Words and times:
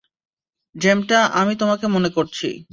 যেমটা 0.75 1.19
আমি 1.33 1.53
তোমাকে 1.55 1.85
মনে 1.87 2.09
করছি। 2.09 2.49